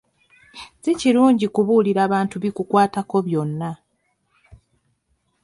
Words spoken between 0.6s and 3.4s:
Si kirungi kubuulira bantu bikukwatako